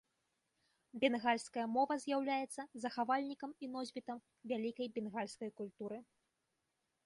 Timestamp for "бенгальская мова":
1.03-1.97